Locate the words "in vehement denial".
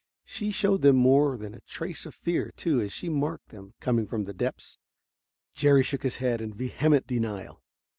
6.41-7.61